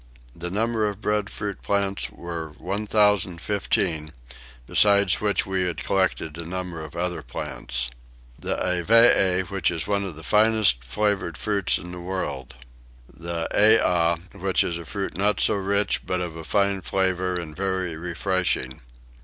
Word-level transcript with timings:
The 0.35 0.49
number 0.49 0.87
of 0.87 0.99
breadfruit 0.99 1.61
plants 1.61 2.09
were 2.09 2.53
1015, 2.57 4.11
besides 4.65 5.21
which 5.21 5.45
we 5.45 5.65
had 5.65 5.83
collected 5.83 6.39
a 6.39 6.43
number 6.43 6.83
of 6.83 6.95
other 6.95 7.21
plants. 7.21 7.91
The 8.39 8.55
avee, 8.55 9.47
which 9.51 9.69
is 9.69 9.85
one 9.85 10.03
of 10.03 10.15
the 10.15 10.23
finest 10.23 10.83
flavoured 10.83 11.37
fruits 11.37 11.77
in 11.77 11.91
the 11.91 11.99
world. 12.01 12.55
The 13.13 13.47
ayyah, 13.53 14.41
which 14.41 14.63
is 14.63 14.79
a 14.79 14.85
fruit 14.85 15.15
not 15.15 15.39
so 15.39 15.53
rich 15.53 16.03
but 16.03 16.19
of 16.19 16.35
a 16.35 16.43
fine 16.43 16.81
flavour 16.81 17.35
and 17.39 17.55
very 17.55 17.95
refreshing. 17.95 18.81